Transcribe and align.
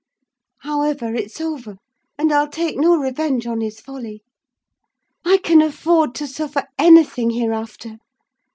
However, 0.61 1.13
it's 1.13 1.39
over, 1.39 1.77
and 2.17 2.33
I'll 2.33 2.47
take 2.49 2.75
no 2.75 2.97
revenge 2.97 3.45
on 3.45 3.61
his 3.61 3.79
folly; 3.79 4.23
I 5.23 5.37
can 5.37 5.61
afford 5.61 6.15
to 6.15 6.25
suffer 6.27 6.65
anything 6.79 7.29
hereafter! 7.29 7.99